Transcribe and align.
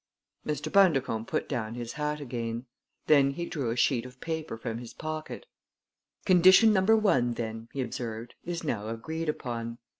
Mr. 0.43 0.71
Bundercombe 0.71 1.27
put 1.27 1.47
down 1.47 1.75
his 1.75 1.93
hat 1.93 2.19
again. 2.19 2.65
Then 3.05 3.29
he 3.33 3.45
drew 3.45 3.69
a 3.69 3.75
sheet 3.75 4.03
of 4.03 4.19
paper 4.19 4.57
from 4.57 4.79
his 4.79 4.95
pocket. 4.95 5.45
"Condition 6.25 6.73
number 6.73 6.97
one, 6.97 7.33
then," 7.35 7.69
he 7.71 7.83
observed, 7.83 8.33
"is 8.43 8.63
now 8.63 8.87
agreed 8.87 9.29
upon. 9.29 9.77